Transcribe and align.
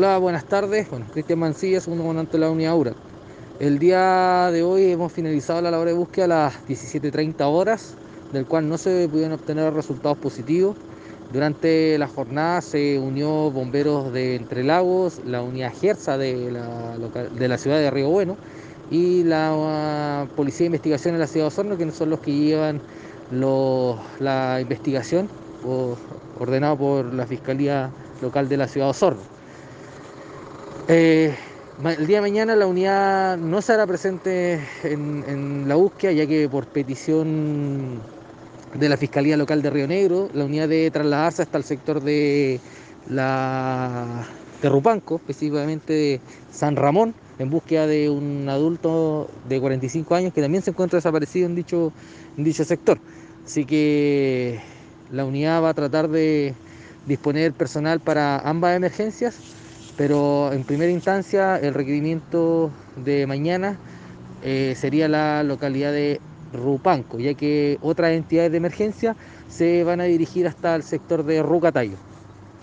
Hola, 0.00 0.16
buenas 0.16 0.46
tardes. 0.46 0.88
Bueno, 0.88 1.04
Cristian 1.12 1.40
Mancilla, 1.40 1.78
segundo 1.78 2.04
comandante 2.04 2.32
de 2.32 2.38
la 2.38 2.50
unidad 2.50 2.74
URA. 2.74 2.92
El 3.58 3.78
día 3.78 4.50
de 4.50 4.62
hoy 4.62 4.92
hemos 4.92 5.12
finalizado 5.12 5.60
la 5.60 5.70
labor 5.70 5.88
de 5.88 5.92
búsqueda 5.92 6.24
a 6.24 6.28
las 6.28 6.66
17.30 6.66 7.42
horas, 7.42 7.92
del 8.32 8.46
cual 8.46 8.66
no 8.66 8.78
se 8.78 9.06
pudieron 9.10 9.34
obtener 9.34 9.74
resultados 9.74 10.16
positivos. 10.16 10.74
Durante 11.34 11.98
la 11.98 12.08
jornada 12.08 12.62
se 12.62 12.98
unió 12.98 13.50
bomberos 13.50 14.10
de 14.14 14.36
Entre 14.36 14.64
Lagos, 14.64 15.20
la 15.26 15.42
unidad 15.42 15.70
Gersa 15.78 16.16
de 16.16 16.50
la, 16.50 16.96
de 16.96 17.58
ciudad 17.58 17.76
de 17.76 17.90
Río 17.90 18.08
Bueno 18.08 18.38
y 18.90 19.22
la 19.24 20.24
uh, 20.24 20.34
Policía 20.34 20.60
de 20.60 20.68
Investigación 20.68 21.12
en 21.12 21.20
la 21.20 21.26
ciudad 21.26 21.44
de 21.44 21.48
Osorno, 21.48 21.76
que 21.76 21.90
son 21.90 22.08
los 22.08 22.20
que 22.20 22.32
llevan 22.32 22.80
la 23.30 24.60
investigación 24.62 25.28
ordenado 26.38 26.78
por 26.78 27.12
la 27.12 27.26
Fiscalía 27.26 27.90
Local 28.22 28.48
de 28.48 28.56
la 28.56 28.66
ciudad 28.66 28.86
de 28.86 28.90
Osorno. 28.92 29.39
Eh, 30.92 31.32
el 31.84 32.06
día 32.08 32.16
de 32.16 32.20
mañana 32.20 32.56
la 32.56 32.66
unidad 32.66 33.38
no 33.38 33.60
estará 33.60 33.86
presente 33.86 34.58
en, 34.82 35.68
la 35.68 35.76
búsqueda, 35.76 36.10
ya 36.10 36.26
que 36.26 36.48
por 36.48 36.66
petición 36.66 38.00
de 38.74 38.88
la 38.88 38.96
Fiscalía 38.96 39.36
Local 39.36 39.62
de 39.62 39.70
Río 39.70 39.86
Negro, 39.86 40.28
la 40.34 40.46
unidad 40.46 40.68
debe 40.68 40.90
trasladarse 40.90 41.42
hasta 41.42 41.58
el 41.58 41.62
sector 41.62 42.02
de 42.02 42.58
Rupanco, 44.64 45.16
específicamente 45.18 45.92
de 45.92 46.20
San 46.50 46.74
Ramón, 46.74 47.14
en 47.38 47.50
búsqueda 47.50 47.86
de 47.86 48.10
un 48.10 48.48
adulto 48.48 49.30
de 49.48 49.60
45 49.60 50.12
años 50.16 50.32
que 50.32 50.42
también 50.42 50.64
se 50.64 50.70
encuentra 50.70 50.96
desaparecido 50.96 51.46
en 51.46 51.54
dicho 51.54 51.92
sector. 52.64 52.98
Así 53.46 53.64
que 53.64 54.58
la 55.12 55.24
unidad 55.24 55.62
va 55.62 55.68
a 55.68 55.74
tratar 55.74 56.08
de 56.08 56.52
disponer 57.06 57.52
personal 57.52 58.00
para 58.00 58.40
ambas 58.40 58.74
emergencias 58.74 59.36
pero 60.00 60.50
en 60.54 60.64
primera 60.64 60.90
instancia 60.90 61.58
el 61.58 61.74
requerimiento 61.74 62.70
de 63.04 63.26
mañana 63.26 63.78
eh, 64.42 64.74
sería 64.74 65.08
la 65.08 65.42
localidad 65.42 65.92
de 65.92 66.22
Rupanco, 66.54 67.18
ya 67.18 67.34
que 67.34 67.76
otras 67.82 68.12
entidades 68.12 68.50
de 68.50 68.56
emergencia 68.56 69.14
se 69.50 69.84
van 69.84 70.00
a 70.00 70.04
dirigir 70.04 70.46
hasta 70.46 70.74
el 70.74 70.84
sector 70.84 71.22
de 71.22 71.42
Rucatayo. 71.42 71.98